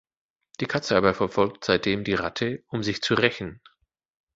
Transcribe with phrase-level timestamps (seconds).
[0.59, 3.61] Die Katze aber verfolgt seitdem die Ratte, um sich zu rächen.